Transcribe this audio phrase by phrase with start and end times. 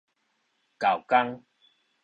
[0.79, 1.45] 厚工